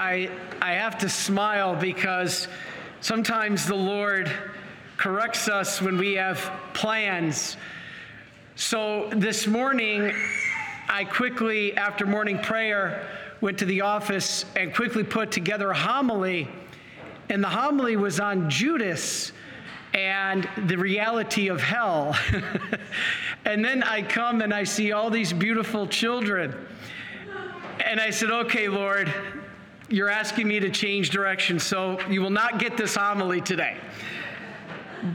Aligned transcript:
I, 0.00 0.30
I 0.62 0.72
have 0.72 0.96
to 1.00 1.10
smile 1.10 1.76
because 1.76 2.48
sometimes 3.02 3.66
the 3.66 3.74
Lord 3.74 4.32
corrects 4.96 5.46
us 5.46 5.82
when 5.82 5.98
we 5.98 6.14
have 6.14 6.50
plans. 6.72 7.58
So 8.56 9.10
this 9.14 9.46
morning, 9.46 10.10
I 10.88 11.04
quickly, 11.04 11.76
after 11.76 12.06
morning 12.06 12.38
prayer, 12.38 13.06
went 13.42 13.58
to 13.58 13.66
the 13.66 13.82
office 13.82 14.46
and 14.56 14.74
quickly 14.74 15.04
put 15.04 15.30
together 15.30 15.70
a 15.70 15.76
homily. 15.76 16.48
And 17.28 17.44
the 17.44 17.50
homily 17.50 17.96
was 17.96 18.20
on 18.20 18.48
Judas 18.48 19.32
and 19.92 20.48
the 20.66 20.78
reality 20.78 21.48
of 21.48 21.60
hell. 21.60 22.16
and 23.44 23.62
then 23.62 23.82
I 23.82 24.00
come 24.00 24.40
and 24.40 24.54
I 24.54 24.64
see 24.64 24.92
all 24.92 25.10
these 25.10 25.34
beautiful 25.34 25.86
children. 25.86 26.54
And 27.84 28.00
I 28.00 28.08
said, 28.08 28.30
okay, 28.30 28.68
Lord, 28.68 29.12
you're 29.90 30.08
asking 30.08 30.48
me 30.48 30.60
to 30.60 30.70
change 30.70 31.10
direction, 31.10 31.58
so 31.58 32.00
you 32.08 32.22
will 32.22 32.30
not 32.30 32.58
get 32.58 32.76
this 32.76 32.94
homily 32.94 33.40
today. 33.40 33.76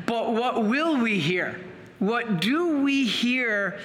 But 0.06 0.34
what 0.34 0.66
will 0.66 0.98
we 0.98 1.20
hear? 1.20 1.60
What 2.00 2.42
do 2.42 2.80
we 2.82 3.06
hear 3.06 3.80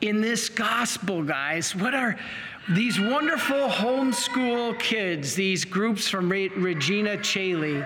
in 0.00 0.20
this 0.20 0.48
gospel, 0.48 1.22
guys? 1.22 1.74
What 1.74 1.94
are 1.94 2.16
these 2.70 3.00
wonderful 3.00 3.68
homeschool 3.68 4.78
kids, 4.78 5.34
these 5.34 5.64
groups 5.64 6.08
from 6.08 6.30
Regina 6.30 7.18
Caeli? 7.18 7.84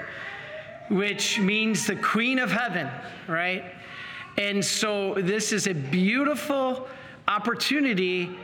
which 0.91 1.39
means 1.39 1.87
the 1.87 1.95
Queen 1.97 2.39
of 2.41 2.51
Heaven, 2.51 2.91
right? 3.29 3.65
And 4.37 4.63
so 4.63 5.15
this 5.15 5.53
is 5.53 5.69
a 5.69 5.73
beautiful 5.73 6.89
opportunity 7.29 8.37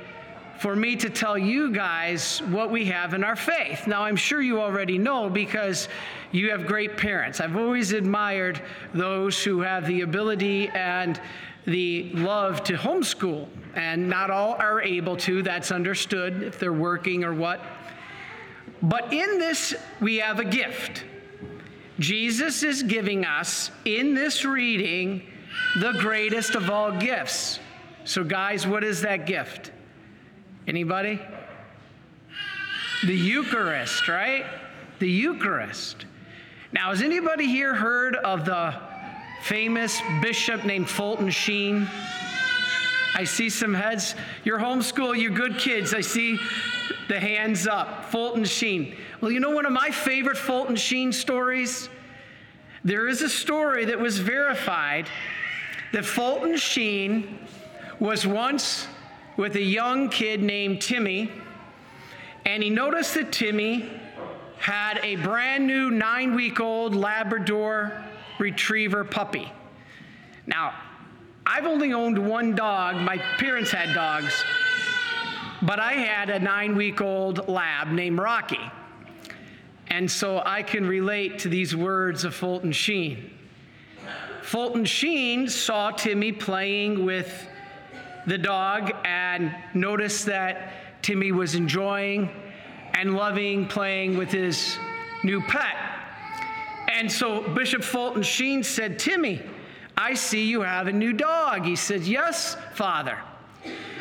for 0.59 0.75
me 0.75 0.97
to 0.97 1.11
tell 1.11 1.37
you 1.37 1.71
guys 1.71 2.41
what 2.49 2.71
we 2.71 2.87
have 2.87 3.15
in 3.15 3.23
our 3.23 3.37
faith. 3.37 3.87
Now, 3.87 4.03
I'm 4.03 4.17
sure 4.17 4.41
you 4.41 4.61
already 4.61 4.99
know 4.99 5.29
because 5.29 5.89
you 6.33 6.51
have 6.51 6.67
great 6.67 6.97
parents. 6.97 7.41
I've 7.41 7.57
always 7.57 7.93
admired 7.93 8.63
those 8.95 9.43
who 9.43 9.61
have 9.61 9.87
the 9.87 10.03
ability 10.03 10.69
and 10.69 11.21
the 11.67 12.11
love 12.15 12.63
to 12.65 12.75
homeschool, 12.75 13.49
and 13.75 14.09
not 14.09 14.31
all 14.31 14.55
are 14.55 14.81
able 14.81 15.17
to. 15.17 15.43
That's 15.43 15.73
understood 15.73 16.43
if 16.43 16.59
they're 16.59 16.73
working 16.73 17.25
or 17.25 17.35
what. 17.35 17.61
But 18.83 19.13
in 19.13 19.39
this, 19.39 19.75
we 20.01 20.17
have 20.17 20.39
a 20.39 20.45
gift. 20.45 21.05
Jesus 21.99 22.63
is 22.63 22.83
giving 22.83 23.25
us 23.25 23.71
in 23.85 24.15
this 24.15 24.45
reading 24.45 25.23
the 25.81 25.93
greatest 25.93 26.55
of 26.55 26.71
all 26.71 26.93
gifts. 26.93 27.59
So 28.05 28.23
guys, 28.23 28.67
what 28.67 28.85
is 28.85 29.01
that 29.03 29.27
gift? 29.27 29.73
Anybody? 30.67 31.21
The 33.05 33.15
Eucharist, 33.15 34.09
right? 34.09 34.47
The 34.99 35.09
Eucharist. 35.09 36.07
Now, 36.73 36.91
has 36.91 37.03
anybody 37.03 37.47
here 37.47 37.73
heard 37.73 38.17
of 38.17 38.45
the 38.45 38.75
famous 39.43 40.01
bishop 40.21 40.65
named 40.65 40.89
Fulton 40.89 41.31
Sheen? 41.31 41.87
I 43.15 43.23
see 43.25 43.49
some 43.49 43.75
heads. 43.75 44.17
Your 44.45 44.59
homeschool, 44.59 45.17
you 45.17 45.31
good 45.31 45.57
kids. 45.57 45.95
I 45.95 46.01
see 46.01 46.39
the 47.09 47.21
hands 47.21 47.69
up. 47.69 48.07
Fulton 48.11 48.45
Sheen. 48.45 48.97
Well, 49.21 49.31
you 49.31 49.39
know 49.39 49.51
one 49.51 49.67
of 49.67 49.73
my 49.73 49.91
favorite 49.91 50.37
Fulton 50.37 50.75
Sheen 50.75 51.13
stories? 51.13 51.89
There 52.83 53.07
is 53.07 53.23
a 53.23 53.29
story 53.29 53.85
that 53.85 54.01
was 54.01 54.19
verified 54.19 55.09
that 55.93 56.05
Fulton 56.05 56.57
Sheen 56.57 57.39
was 58.01 58.27
once 58.27 58.89
with 59.37 59.57
a 59.57 59.63
young 59.63 60.09
kid 60.09 60.43
named 60.43 60.81
Timmy, 60.81 61.31
and 62.45 62.63
he 62.63 62.71
noticed 62.71 63.15
that 63.15 63.33
Timmy 63.33 63.91
had 64.59 64.99
a 65.03 65.17
brand 65.17 65.67
new 65.67 65.91
nine 65.91 66.35
week 66.35 66.61
old 66.61 66.95
Labrador 66.95 67.93
retriever 68.39 69.05
puppy. 69.05 69.51
Now, 70.47 70.75
I've 71.45 71.67
only 71.67 71.93
owned 71.93 72.19
one 72.19 72.55
dog. 72.55 72.97
My 72.97 73.19
parents 73.39 73.71
had 73.71 73.95
dogs. 73.95 74.45
But 75.63 75.79
I 75.79 75.95
had 75.95 76.31
a 76.31 76.39
nine 76.39 76.77
week 76.77 77.01
old 77.01 77.49
lab 77.49 77.89
named 77.89 78.19
Rocky. 78.19 78.61
And 79.89 80.11
so 80.11 80.43
I 80.45 80.63
can 80.63 80.87
relate 80.87 81.39
to 81.41 81.49
these 81.49 81.75
words 81.75 82.25
of 82.25 82.35
Fulton 82.35 82.73
Sheen. 82.73 83.31
Fulton 84.43 84.85
Sheen 84.85 85.49
saw 85.49 85.91
Timmy 85.91 86.33
playing 86.33 87.05
with 87.05 87.49
the 88.27 88.39
dog 88.39 88.93
and 89.05 89.55
noticed 89.75 90.27
that 90.27 91.03
Timmy 91.03 91.33
was 91.33 91.55
enjoying 91.55 92.31
and 92.95 93.15
loving 93.15 93.67
playing 93.69 94.17
with 94.17 94.31
his 94.31 94.79
new 95.23 95.41
pet. 95.41 95.77
And 96.89 97.11
so 97.11 97.43
Bishop 97.55 97.83
Fulton 97.83 98.23
Sheen 98.23 98.63
said, 98.63 98.99
Timmy, 98.99 99.43
I 99.97 100.15
see 100.15 100.45
you 100.45 100.63
have 100.63 100.87
a 100.87 100.93
new 100.93 101.13
dog. 101.13 101.65
He 101.65 101.77
said, 101.77 102.03
Yes, 102.03 102.57
Father. 102.75 103.19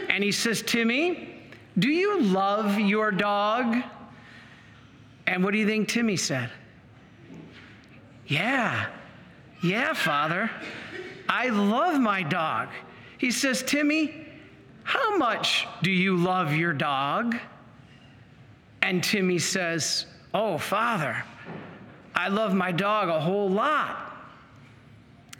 And 0.09 0.23
he 0.23 0.31
says, 0.31 0.61
Timmy, 0.61 1.41
do 1.77 1.89
you 1.89 2.21
love 2.21 2.79
your 2.79 3.11
dog? 3.11 3.83
And 5.27 5.43
what 5.43 5.51
do 5.51 5.57
you 5.57 5.65
think 5.65 5.89
Timmy 5.89 6.17
said? 6.17 6.49
Yeah, 8.27 8.87
yeah, 9.63 9.93
Father. 9.93 10.49
I 11.27 11.49
love 11.49 11.99
my 11.99 12.23
dog. 12.23 12.69
He 13.17 13.31
says, 13.31 13.63
Timmy, 13.63 14.25
how 14.83 15.17
much 15.17 15.67
do 15.81 15.91
you 15.91 16.15
love 16.15 16.53
your 16.53 16.73
dog? 16.73 17.35
And 18.81 19.03
Timmy 19.03 19.39
says, 19.39 20.05
Oh, 20.33 20.57
Father, 20.57 21.23
I 22.13 22.27
love 22.27 22.53
my 22.53 22.71
dog 22.71 23.09
a 23.09 23.19
whole 23.19 23.49
lot. 23.49 24.13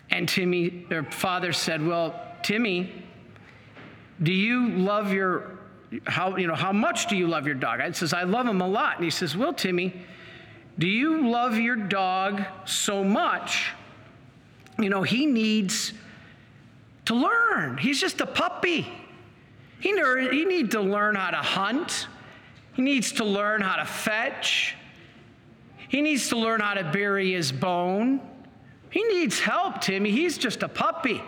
And 0.10 0.28
Timmy, 0.28 0.86
their 0.90 1.04
father 1.04 1.54
said, 1.54 1.86
Well, 1.86 2.20
Timmy, 2.42 3.04
do 4.24 4.32
you 4.32 4.70
love 4.70 5.12
your 5.12 5.52
how, 6.08 6.36
you 6.36 6.48
know, 6.48 6.56
how 6.56 6.72
much 6.72 7.08
do 7.08 7.16
you 7.16 7.28
love 7.28 7.46
your 7.46 7.56
dog? 7.56 7.80
I 7.80 7.92
says, 7.92 8.14
I 8.14 8.24
love 8.24 8.48
him 8.48 8.62
a 8.62 8.68
lot. 8.68 8.96
And 8.96 9.04
he 9.04 9.12
says, 9.12 9.38
Well, 9.38 9.54
Timmy, 9.54 9.94
do 10.80 10.88
you 10.88 11.30
love 11.30 11.58
your 11.58 11.76
dog 11.76 12.44
so 12.66 13.04
much? 13.04 13.72
You 14.80 14.90
know, 14.90 15.04
he 15.04 15.26
needs 15.26 15.94
to 17.06 17.16
learn. 17.16 17.78
He's 17.78 18.00
just 18.00 18.22
a 18.22 18.26
puppy. 18.26 18.88
He, 19.80 19.90
he 19.90 20.46
needs 20.46 20.70
to 20.72 20.82
learn 20.82 21.16
how 21.16 21.32
to 21.32 21.38
hunt. 21.38 22.08
He 22.74 22.82
needs 22.82 23.12
to 23.14 23.26
learn 23.26 23.62
how 23.62 23.78
to 23.78 23.86
fetch. 23.86 24.76
He 25.88 26.02
needs 26.02 26.30
to 26.30 26.38
learn 26.38 26.62
how 26.62 26.74
to 26.74 26.84
bury 26.84 27.34
his 27.34 27.52
bone. 27.52 28.22
He 28.90 29.04
needs 29.04 29.40
help, 29.40 29.82
Timmy. 29.82 30.12
He's 30.12 30.38
just 30.38 30.64
a 30.64 30.68
puppy. 30.68 31.22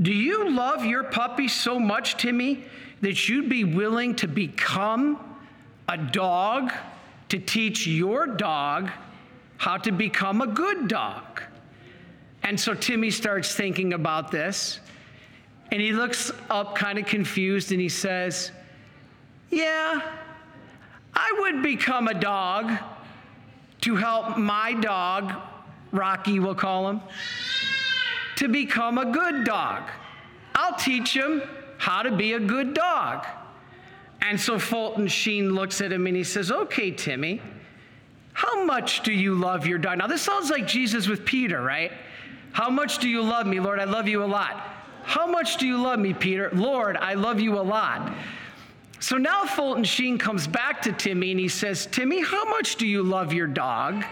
Do 0.00 0.12
you 0.12 0.50
love 0.50 0.84
your 0.84 1.04
puppy 1.04 1.48
so 1.48 1.78
much, 1.78 2.16
Timmy, 2.16 2.64
that 3.00 3.28
you'd 3.28 3.48
be 3.48 3.64
willing 3.64 4.14
to 4.16 4.28
become 4.28 5.18
a 5.88 5.96
dog 5.96 6.72
to 7.28 7.38
teach 7.38 7.86
your 7.86 8.26
dog 8.26 8.90
how 9.58 9.76
to 9.78 9.92
become 9.92 10.40
a 10.40 10.46
good 10.46 10.88
dog. 10.88 11.42
And 12.42 12.58
so 12.58 12.74
Timmy 12.74 13.10
starts 13.10 13.54
thinking 13.54 13.92
about 13.92 14.30
this, 14.30 14.80
and 15.70 15.80
he 15.80 15.92
looks 15.92 16.30
up 16.48 16.74
kind 16.74 16.98
of 16.98 17.06
confused 17.06 17.72
and 17.72 17.80
he 17.80 17.88
says, 17.88 18.50
Yeah, 19.50 20.00
I 21.14 21.36
would 21.40 21.62
become 21.62 22.08
a 22.08 22.14
dog 22.14 22.72
to 23.82 23.96
help 23.96 24.36
my 24.36 24.72
dog, 24.74 25.34
Rocky, 25.92 26.40
we'll 26.40 26.54
call 26.54 26.88
him, 26.88 27.00
to 28.36 28.48
become 28.48 28.98
a 28.98 29.06
good 29.06 29.44
dog. 29.44 29.82
I'll 30.54 30.76
teach 30.76 31.14
him 31.14 31.42
how 31.78 32.02
to 32.02 32.10
be 32.10 32.32
a 32.34 32.40
good 32.40 32.74
dog. 32.74 33.26
And 34.22 34.40
so 34.40 34.58
Fulton 34.58 35.06
Sheen 35.08 35.52
looks 35.52 35.80
at 35.80 35.92
him 35.92 36.06
and 36.06 36.16
he 36.16 36.24
says, 36.24 36.50
Okay, 36.50 36.90
Timmy, 36.90 37.40
how 38.32 38.64
much 38.64 39.02
do 39.02 39.12
you 39.12 39.34
love 39.34 39.66
your 39.66 39.78
dog? 39.78 39.98
Now, 39.98 40.06
this 40.06 40.22
sounds 40.22 40.50
like 40.50 40.66
Jesus 40.66 41.06
with 41.06 41.24
Peter, 41.24 41.62
right? 41.62 41.92
How 42.52 42.70
much 42.70 42.98
do 42.98 43.08
you 43.08 43.22
love 43.22 43.46
me, 43.46 43.60
Lord? 43.60 43.78
I 43.78 43.84
love 43.84 44.08
you 44.08 44.22
a 44.22 44.26
lot. 44.26 44.75
How 45.06 45.24
much 45.24 45.56
do 45.58 45.68
you 45.68 45.80
love 45.80 46.00
me, 46.00 46.12
Peter? 46.12 46.50
Lord, 46.52 46.96
I 46.96 47.14
love 47.14 47.38
you 47.38 47.58
a 47.58 47.62
lot. 47.62 48.12
So 48.98 49.16
now 49.16 49.44
Fulton 49.44 49.84
Sheen 49.84 50.18
comes 50.18 50.48
back 50.48 50.82
to 50.82 50.92
Timmy 50.92 51.30
and 51.30 51.38
he 51.38 51.48
says, 51.48 51.86
Timmy, 51.86 52.24
how 52.24 52.44
much 52.46 52.74
do 52.74 52.88
you 52.88 53.04
love 53.04 53.32
your 53.32 53.46
dog? 53.46 54.04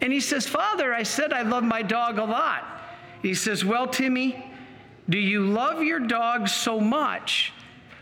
And 0.00 0.12
he 0.12 0.18
says, 0.18 0.44
Father, 0.48 0.92
I 0.92 1.04
said 1.04 1.32
I 1.32 1.42
love 1.42 1.62
my 1.62 1.82
dog 1.82 2.18
a 2.18 2.24
lot. 2.24 2.82
He 3.22 3.32
says, 3.32 3.64
Well, 3.64 3.86
Timmy, 3.86 4.44
do 5.08 5.18
you 5.18 5.46
love 5.46 5.84
your 5.84 6.00
dog 6.00 6.48
so 6.48 6.80
much 6.80 7.52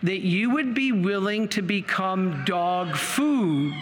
that 0.02 0.20
you 0.20 0.48
would 0.48 0.72
be 0.72 0.92
willing 0.92 1.48
to 1.48 1.60
become 1.60 2.44
dog 2.46 2.96
food? 2.96 3.74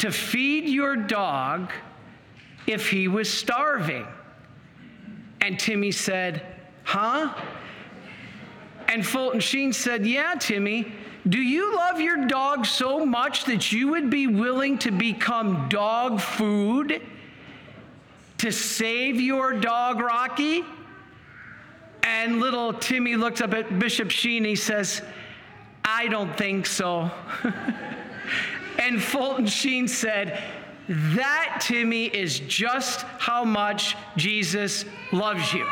To 0.00 0.12
feed 0.12 0.68
your 0.68 0.96
dog 0.96 1.72
if 2.66 2.90
he 2.90 3.08
was 3.08 3.32
starving? 3.32 4.06
And 5.42 5.58
Timmy 5.58 5.90
said, 5.90 6.40
Huh? 6.84 7.34
And 8.88 9.04
Fulton 9.04 9.40
Sheen 9.40 9.72
said, 9.72 10.06
Yeah, 10.06 10.34
Timmy, 10.38 10.92
Do 11.28 11.40
you 11.40 11.76
love 11.76 12.00
your 12.00 12.26
dog 12.26 12.64
so 12.64 13.04
much 13.04 13.44
that 13.44 13.72
you 13.72 13.88
would 13.88 14.08
be 14.08 14.26
willing 14.26 14.78
to 14.78 14.90
become 14.90 15.68
dog 15.68 16.20
food 16.20 17.02
to 18.38 18.50
save 18.50 19.20
your 19.20 19.52
dog, 19.52 20.00
Rocky? 20.00 20.64
And 22.04 22.40
little 22.40 22.72
Timmy 22.72 23.16
looks 23.16 23.40
up 23.40 23.52
at 23.54 23.78
Bishop 23.78 24.10
Sheen 24.10 24.38
and 24.38 24.46
he 24.46 24.56
says, 24.56 25.02
I 25.84 26.08
don't 26.08 26.36
think 26.36 26.66
so. 26.66 27.10
and 28.78 29.02
Fulton 29.02 29.46
Sheen 29.46 29.88
said, 29.88 30.42
That, 30.88 31.58
Timmy, 31.60 32.06
is 32.06 32.40
just 32.40 33.02
how 33.18 33.44
much 33.44 33.96
Jesus 34.16 34.84
loves 35.12 35.52
you. 35.52 35.66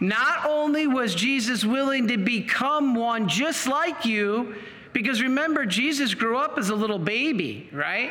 Not 0.00 0.44
only 0.46 0.86
was 0.86 1.14
Jesus 1.14 1.64
willing 1.64 2.08
to 2.08 2.18
become 2.18 2.94
one 2.94 3.28
just 3.28 3.66
like 3.66 4.04
you, 4.04 4.54
because 4.92 5.22
remember, 5.22 5.64
Jesus 5.64 6.14
grew 6.14 6.36
up 6.36 6.58
as 6.58 6.68
a 6.68 6.74
little 6.74 6.98
baby, 6.98 7.68
right? 7.72 8.10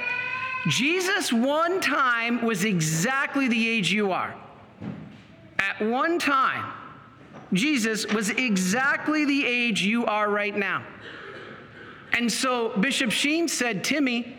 Jesus, 0.68 1.32
one 1.32 1.80
time, 1.80 2.44
was 2.44 2.64
exactly 2.64 3.48
the 3.48 3.70
age 3.70 3.92
you 3.92 4.12
are. 4.12 4.36
At 5.60 5.80
one 5.82 6.18
time, 6.18 6.74
Jesus 7.54 8.08
was 8.08 8.32
exactly 8.32 9.26
the 9.26 9.46
age 9.46 9.82
you 9.82 10.06
are 10.06 10.30
right 10.30 10.56
now. 10.56 10.84
And 12.14 12.32
so 12.32 12.70
Bishop 12.78 13.12
Sheen 13.12 13.48
said, 13.48 13.84
Timmy, 13.84 14.35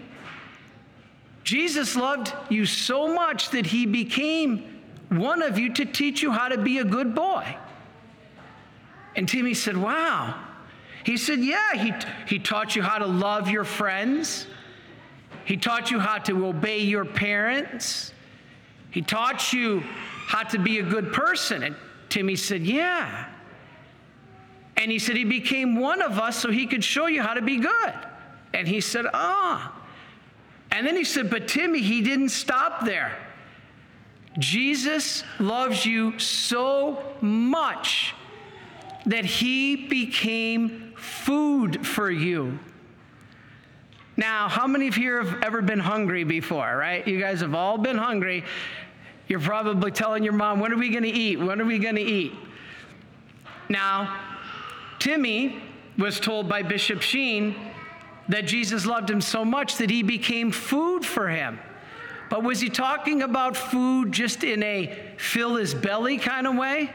Jesus 1.47 1.95
loved 1.95 2.33
you 2.51 2.67
so 2.67 3.15
much 3.15 3.51
that 3.51 3.67
he 3.67 3.87
became 3.87 4.83
one 5.11 5.43
of 5.43 5.61
you 5.61 5.73
to 5.75 5.85
teach 5.85 6.21
you 6.21 6.33
how 6.33 6.49
to 6.49 6.59
be 6.59 6.79
a 6.79 6.85
good 6.85 7.15
boy. 7.15 7.57
And 9.15 9.29
Timmy 9.29 9.55
said, 9.55 9.77
Wow. 9.77 10.43
He 11.05 11.17
said, 11.17 11.39
Yeah, 11.39 11.75
he, 11.75 11.93
he 12.27 12.41
taught 12.41 12.75
you 12.75 12.83
how 12.83 12.99
to 12.99 13.07
love 13.07 13.49
your 13.49 13.63
friends. 13.63 14.49
He 15.45 15.57
taught 15.57 15.93
you 15.93 16.01
how 16.01 16.19
to 16.19 16.47
obey 16.47 16.81
your 16.81 17.05
parents. 17.05 18.13
He 18.91 19.01
taught 19.01 19.53
you 19.53 19.85
how 20.27 20.43
to 20.43 20.59
be 20.59 20.81
a 20.81 20.83
good 20.83 21.13
person. 21.13 21.63
And 21.63 21.77
Timmy 22.09 22.35
said, 22.35 22.67
Yeah. 22.67 23.29
And 24.77 24.91
he 24.91 24.99
said, 24.99 25.17
He 25.17 25.25
became 25.25 25.79
one 25.79 26.03
of 26.03 26.19
us 26.19 26.37
so 26.37 26.51
he 26.51 26.67
could 26.67 26.83
show 26.83 27.07
you 27.07 27.23
how 27.23 27.35
to 27.35 27.43
be 27.43 27.59
good. 27.59 27.95
And 28.53 28.67
he 28.67 28.81
said, 28.81 29.07
Ah. 29.15 29.76
And 30.77 30.87
then 30.87 30.95
he 30.95 31.05
said, 31.05 31.31
But 31.31 31.49
Timmy, 31.49 31.81
he 31.81 32.03
didn't 32.03 32.29
stop 32.29 32.85
there. 32.85 33.17
Jesus 34.39 35.25
loves 35.41 35.87
you 35.87 36.19
so 36.19 37.03
much 37.23 38.15
that 39.07 39.25
he 39.25 39.89
became 39.89 40.93
food 40.95 41.87
for 41.87 42.11
you. 42.11 42.59
Now, 44.19 44.51
how 44.51 44.67
many 44.67 44.87
of 44.87 44.99
you 44.99 45.15
have 45.15 45.43
ever 45.43 45.63
been 45.63 45.79
hungry 45.79 46.25
before, 46.25 46.77
right? 46.77 47.09
You 47.09 47.19
guys 47.19 47.41
have 47.41 47.55
all 47.55 47.79
been 47.79 47.97
hungry. 47.97 48.45
You're 49.29 49.41
probably 49.41 49.91
telling 49.91 50.25
your 50.25 50.35
mom, 50.35 50.61
when 50.61 50.75
are 50.75 50.79
we 50.79 50.91
going 50.91 51.05
to 51.05 51.09
eat? 51.09 51.41
When 51.41 51.59
are 51.59 51.65
we 51.65 51.79
going 51.79 51.97
to 51.97 52.03
eat? 52.03 52.35
Now, 53.71 54.21
Timmy 54.99 55.59
was 55.97 56.21
told 56.21 56.51
by 56.51 56.61
Bishop 56.61 57.01
Sheen 57.01 57.55
that 58.29 58.47
Jesus 58.47 58.87
loved 58.87 59.11
him 59.11 59.21
so 59.21 59.45
much 59.45 59.77
that 59.79 59.91
he 59.91 60.03
became 60.03 60.51
food 60.51 61.05
for 61.05 61.29
him. 61.29 61.59
But 62.29 62.43
was 62.43 62.61
he 62.61 62.69
talking 62.69 63.23
about 63.23 63.57
food 63.57 64.11
just 64.11 64.43
in 64.43 64.63
a 64.63 64.97
fill 65.17 65.57
his 65.57 65.75
belly 65.75 66.19
kind 66.19 66.47
of 66.47 66.57
way? 66.57 66.91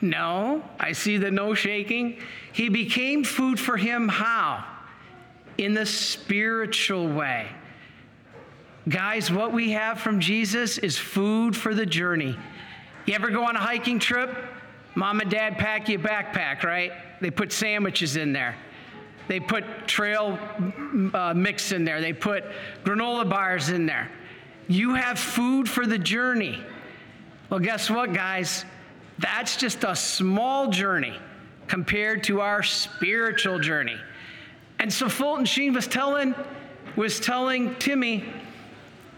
No, 0.00 0.62
I 0.78 0.92
see 0.92 1.18
the 1.18 1.30
no 1.30 1.54
shaking. 1.54 2.18
He 2.52 2.68
became 2.68 3.24
food 3.24 3.58
for 3.58 3.76
him 3.76 4.08
how? 4.08 4.64
In 5.58 5.74
the 5.74 5.86
spiritual 5.86 7.08
way. 7.08 7.48
Guys, 8.88 9.30
what 9.30 9.52
we 9.52 9.70
have 9.70 10.00
from 10.00 10.20
Jesus 10.20 10.76
is 10.78 10.98
food 10.98 11.56
for 11.56 11.74
the 11.74 11.86
journey. 11.86 12.36
You 13.06 13.14
ever 13.14 13.30
go 13.30 13.44
on 13.44 13.56
a 13.56 13.60
hiking 13.60 13.98
trip? 13.98 14.36
Mom 14.94 15.20
and 15.20 15.30
dad 15.30 15.56
pack 15.58 15.88
you 15.88 15.98
a 15.98 16.02
backpack, 16.02 16.64
right? 16.64 16.92
They 17.20 17.30
put 17.30 17.52
sandwiches 17.52 18.16
in 18.16 18.32
there. 18.32 18.56
They 19.26 19.40
put 19.40 19.64
trail 19.86 20.38
uh, 21.14 21.32
mix 21.34 21.72
in 21.72 21.84
there. 21.84 22.00
They 22.00 22.12
put 22.12 22.44
granola 22.84 23.28
bars 23.28 23.70
in 23.70 23.86
there. 23.86 24.10
You 24.68 24.94
have 24.94 25.18
food 25.18 25.68
for 25.68 25.86
the 25.86 25.98
journey. 25.98 26.62
Well, 27.50 27.60
guess 27.60 27.90
what, 27.90 28.12
guys? 28.12 28.64
That's 29.18 29.56
just 29.56 29.84
a 29.84 29.94
small 29.94 30.68
journey 30.68 31.14
compared 31.68 32.24
to 32.24 32.40
our 32.40 32.62
spiritual 32.62 33.58
journey. 33.58 33.96
And 34.78 34.92
so 34.92 35.08
Fulton 35.08 35.44
Sheen 35.44 35.72
was 35.72 35.86
telling, 35.86 36.34
was 36.96 37.20
telling 37.20 37.74
Timmy 37.76 38.24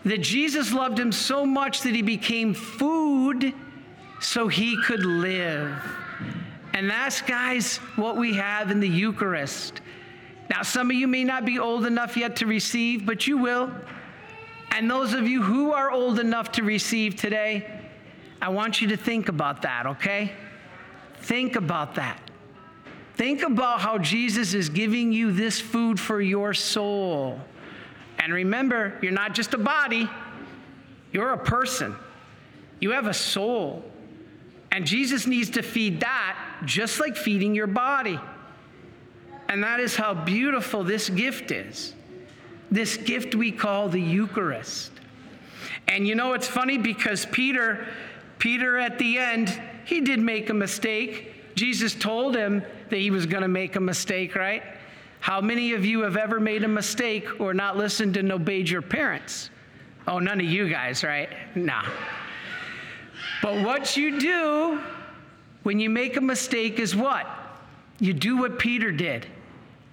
that 0.04 0.18
Jesus 0.18 0.72
loved 0.72 0.98
him 0.98 1.10
so 1.10 1.44
much 1.44 1.80
that 1.82 1.94
he 1.94 2.02
became 2.02 2.54
food 2.54 3.52
so 4.20 4.46
he 4.48 4.80
could 4.84 5.04
live. 5.04 5.76
And 6.74 6.90
that's, 6.90 7.22
guys, 7.22 7.78
what 7.96 8.16
we 8.16 8.34
have 8.34 8.70
in 8.70 8.80
the 8.80 8.88
Eucharist. 8.88 9.80
Now, 10.48 10.62
some 10.62 10.90
of 10.90 10.96
you 10.96 11.08
may 11.08 11.24
not 11.24 11.44
be 11.44 11.58
old 11.58 11.86
enough 11.86 12.16
yet 12.16 12.36
to 12.36 12.46
receive, 12.46 13.04
but 13.04 13.26
you 13.26 13.38
will. 13.38 13.70
And 14.70 14.90
those 14.90 15.12
of 15.12 15.26
you 15.26 15.42
who 15.42 15.72
are 15.72 15.90
old 15.90 16.18
enough 16.18 16.52
to 16.52 16.62
receive 16.62 17.16
today, 17.16 17.66
I 18.40 18.50
want 18.50 18.80
you 18.80 18.88
to 18.88 18.96
think 18.96 19.28
about 19.28 19.62
that, 19.62 19.86
okay? 19.86 20.32
Think 21.20 21.56
about 21.56 21.94
that. 21.96 22.20
Think 23.14 23.42
about 23.42 23.80
how 23.80 23.98
Jesus 23.98 24.52
is 24.52 24.68
giving 24.68 25.12
you 25.12 25.32
this 25.32 25.60
food 25.60 25.98
for 25.98 26.20
your 26.20 26.52
soul. 26.52 27.40
And 28.18 28.32
remember, 28.32 28.98
you're 29.00 29.12
not 29.12 29.34
just 29.34 29.54
a 29.54 29.58
body, 29.58 30.08
you're 31.12 31.32
a 31.32 31.38
person. 31.38 31.96
You 32.78 32.90
have 32.90 33.06
a 33.06 33.14
soul. 33.14 33.82
And 34.70 34.86
Jesus 34.86 35.26
needs 35.26 35.50
to 35.50 35.62
feed 35.62 36.00
that 36.00 36.36
just 36.66 37.00
like 37.00 37.16
feeding 37.16 37.54
your 37.54 37.66
body. 37.66 38.20
And 39.48 39.62
that 39.62 39.80
is 39.80 39.94
how 39.94 40.14
beautiful 40.14 40.84
this 40.84 41.08
gift 41.08 41.50
is. 41.50 41.94
This 42.70 42.96
gift 42.96 43.34
we 43.34 43.52
call 43.52 43.88
the 43.88 44.00
Eucharist. 44.00 44.90
And 45.88 46.06
you 46.06 46.14
know, 46.14 46.32
it's 46.32 46.48
funny 46.48 46.78
because 46.78 47.26
Peter, 47.26 47.86
Peter 48.38 48.76
at 48.76 48.98
the 48.98 49.18
end, 49.18 49.60
he 49.84 50.00
did 50.00 50.18
make 50.18 50.50
a 50.50 50.54
mistake. 50.54 51.54
Jesus 51.54 51.94
told 51.94 52.34
him 52.36 52.62
that 52.90 52.98
he 52.98 53.10
was 53.10 53.24
going 53.26 53.42
to 53.42 53.48
make 53.48 53.76
a 53.76 53.80
mistake, 53.80 54.34
right? 54.34 54.62
How 55.20 55.40
many 55.40 55.72
of 55.72 55.84
you 55.84 56.02
have 56.02 56.16
ever 56.16 56.40
made 56.40 56.64
a 56.64 56.68
mistake 56.68 57.40
or 57.40 57.54
not 57.54 57.76
listened 57.76 58.16
and 58.16 58.32
obeyed 58.32 58.68
your 58.68 58.82
parents? 58.82 59.50
Oh, 60.08 60.18
none 60.18 60.40
of 60.40 60.46
you 60.46 60.68
guys, 60.68 61.02
right? 61.02 61.28
Nah. 61.54 61.84
But 63.42 63.64
what 63.64 63.96
you 63.96 64.20
do 64.20 64.80
when 65.62 65.80
you 65.80 65.90
make 65.90 66.16
a 66.16 66.20
mistake 66.20 66.78
is 66.78 66.94
what? 66.94 67.26
You 67.98 68.12
do 68.12 68.36
what 68.36 68.58
Peter 68.58 68.92
did 68.92 69.26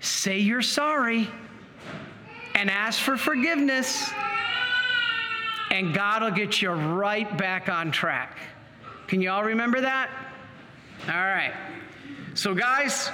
say 0.03 0.39
you're 0.39 0.61
sorry 0.61 1.29
and 2.55 2.69
ask 2.69 2.99
for 3.01 3.17
forgiveness, 3.17 4.11
and 5.71 5.93
God 5.93 6.21
will 6.21 6.31
get 6.31 6.61
you 6.61 6.69
right 6.71 7.37
back 7.37 7.69
on 7.69 7.91
track. 7.91 8.37
Can 9.07 9.21
you 9.21 9.31
all 9.31 9.43
remember 9.43 9.81
that? 9.81 10.09
All 11.07 11.13
right. 11.13 11.53
So, 12.35 12.53
guys, 12.53 13.09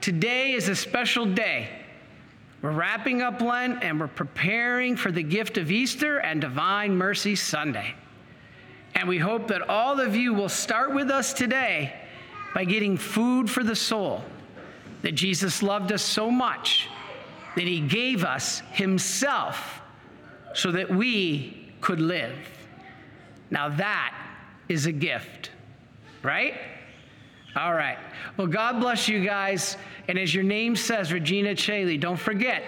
today 0.00 0.52
is 0.52 0.68
a 0.68 0.76
special 0.76 1.26
day. 1.26 1.68
We're 2.62 2.72
wrapping 2.72 3.22
up 3.22 3.40
Lent 3.40 3.82
and 3.82 3.98
we're 3.98 4.08
preparing 4.08 4.96
for 4.96 5.10
the 5.10 5.22
gift 5.22 5.56
of 5.56 5.70
Easter 5.70 6.18
and 6.18 6.40
Divine 6.40 6.96
Mercy 6.96 7.34
Sunday. 7.34 7.94
And 8.94 9.08
we 9.08 9.18
hope 9.18 9.48
that 9.48 9.68
all 9.68 9.98
of 9.98 10.14
you 10.14 10.34
will 10.34 10.48
start 10.48 10.94
with 10.94 11.10
us 11.10 11.32
today 11.32 11.94
by 12.54 12.64
getting 12.64 12.98
food 12.98 13.48
for 13.48 13.64
the 13.64 13.76
soul. 13.76 14.22
That 15.02 15.12
Jesus 15.12 15.62
loved 15.62 15.92
us 15.92 16.02
so 16.02 16.30
much 16.30 16.88
that 17.56 17.64
he 17.64 17.80
gave 17.80 18.24
us 18.24 18.62
himself 18.72 19.80
so 20.54 20.72
that 20.72 20.90
we 20.90 21.72
could 21.80 22.00
live. 22.00 22.36
Now 23.50 23.68
that 23.68 24.14
is 24.68 24.86
a 24.86 24.92
gift, 24.92 25.50
right? 26.22 26.54
All 27.56 27.72
right. 27.72 27.98
Well, 28.36 28.46
God 28.46 28.80
bless 28.80 29.08
you 29.08 29.24
guys. 29.24 29.76
And 30.06 30.18
as 30.18 30.34
your 30.34 30.44
name 30.44 30.76
says, 30.76 31.12
Regina 31.12 31.54
Caeli, 31.54 31.98
don't 31.98 32.18
forget 32.18 32.62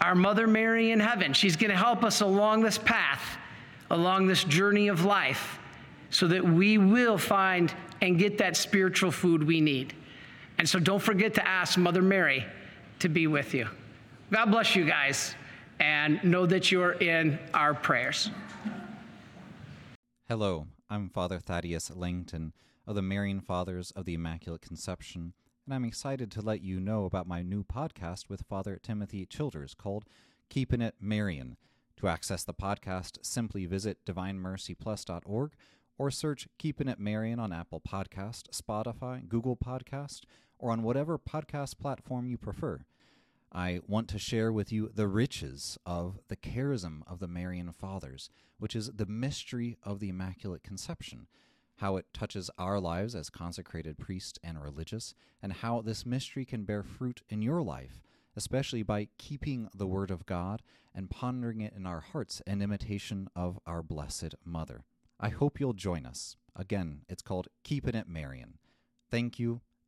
our 0.00 0.14
Mother 0.14 0.46
Mary 0.46 0.90
in 0.90 1.00
heaven. 1.00 1.32
She's 1.32 1.56
going 1.56 1.70
to 1.70 1.76
help 1.76 2.04
us 2.04 2.20
along 2.20 2.62
this 2.62 2.76
path, 2.76 3.38
along 3.90 4.26
this 4.26 4.44
journey 4.44 4.88
of 4.88 5.04
life, 5.04 5.58
so 6.10 6.28
that 6.28 6.44
we 6.44 6.76
will 6.76 7.16
find 7.16 7.72
and 8.02 8.18
get 8.18 8.36
that 8.38 8.56
spiritual 8.56 9.10
food 9.10 9.42
we 9.42 9.62
need. 9.62 9.94
And 10.58 10.68
so 10.68 10.78
don't 10.78 11.02
forget 11.02 11.34
to 11.34 11.46
ask 11.46 11.78
Mother 11.78 12.02
Mary 12.02 12.44
to 13.00 13.08
be 13.08 13.26
with 13.26 13.54
you. 13.54 13.68
God 14.30 14.46
bless 14.46 14.74
you 14.74 14.84
guys, 14.84 15.34
and 15.80 16.22
know 16.24 16.46
that 16.46 16.70
you're 16.72 16.92
in 16.92 17.38
our 17.52 17.74
prayers. 17.74 18.30
Hello, 20.28 20.66
I'm 20.88 21.08
Father 21.10 21.38
Thaddaeus 21.38 21.94
Lancton 21.94 22.52
of 22.86 22.94
the 22.94 23.02
Marian 23.02 23.40
Fathers 23.40 23.90
of 23.92 24.04
the 24.04 24.14
Immaculate 24.14 24.62
Conception 24.62 25.34
and 25.66 25.74
I'm 25.74 25.84
excited 25.84 26.30
to 26.32 26.42
let 26.42 26.60
you 26.60 26.78
know 26.78 27.06
about 27.06 27.26
my 27.26 27.42
new 27.42 27.64
podcast 27.64 28.28
with 28.28 28.42
Father 28.48 28.78
Timothy 28.82 29.24
Childers 29.24 29.74
called 29.74 30.04
Keeping 30.50 30.82
It 30.82 30.96
Marian. 31.00 31.56
To 31.98 32.08
access 32.08 32.44
the 32.44 32.52
podcast, 32.52 33.18
simply 33.22 33.64
visit 33.64 34.04
divinemercyplus.org 34.04 35.52
or 35.96 36.10
search 36.10 36.48
Keeping 36.58 36.88
It 36.88 36.98
Marian 36.98 37.38
on 37.38 37.52
Apple 37.52 37.80
Podcast, 37.80 38.50
Spotify, 38.50 39.26
Google 39.26 39.56
Podcast, 39.56 40.22
or 40.58 40.70
on 40.70 40.82
whatever 40.82 41.18
podcast 41.18 41.78
platform 41.78 42.26
you 42.26 42.38
prefer. 42.38 42.84
I 43.52 43.80
want 43.86 44.08
to 44.08 44.18
share 44.18 44.52
with 44.52 44.72
you 44.72 44.90
the 44.92 45.06
riches 45.06 45.78
of 45.86 46.18
the 46.28 46.36
charism 46.36 47.02
of 47.06 47.20
the 47.20 47.28
Marian 47.28 47.70
Fathers, 47.72 48.28
which 48.58 48.74
is 48.74 48.90
the 48.92 49.06
mystery 49.06 49.76
of 49.82 50.00
the 50.00 50.08
Immaculate 50.08 50.64
Conception, 50.64 51.28
how 51.76 51.96
it 51.96 52.06
touches 52.12 52.50
our 52.58 52.80
lives 52.80 53.14
as 53.14 53.30
consecrated 53.30 53.98
priests 53.98 54.38
and 54.42 54.60
religious, 54.60 55.14
and 55.40 55.52
how 55.52 55.80
this 55.82 56.04
mystery 56.04 56.44
can 56.44 56.64
bear 56.64 56.82
fruit 56.82 57.22
in 57.28 57.42
your 57.42 57.62
life, 57.62 58.02
especially 58.36 58.82
by 58.82 59.08
keeping 59.18 59.68
the 59.74 59.86
Word 59.86 60.10
of 60.10 60.26
God 60.26 60.62
and 60.94 61.10
pondering 61.10 61.60
it 61.60 61.74
in 61.76 61.86
our 61.86 62.00
hearts 62.00 62.42
in 62.46 62.62
imitation 62.62 63.28
of 63.36 63.60
our 63.66 63.82
Blessed 63.82 64.34
Mother. 64.44 64.84
I 65.20 65.28
hope 65.28 65.60
you'll 65.60 65.74
join 65.74 66.06
us. 66.06 66.36
Again, 66.56 67.02
it's 67.08 67.22
called 67.22 67.48
Keeping 67.62 67.94
It 67.94 68.08
Marian. 68.08 68.58
Thank 69.10 69.38
you, 69.38 69.60